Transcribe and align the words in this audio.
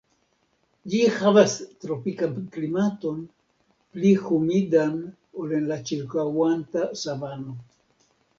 Ĝi 0.91 1.01
havas 1.17 1.51
tropikan 1.83 2.33
klimaton, 2.55 3.19
pli 3.97 4.15
humidan 4.23 4.97
ol 5.45 5.55
en 5.59 5.69
la 5.75 5.79
ĉirkaŭanta 5.91 6.89
savano. 7.05 7.57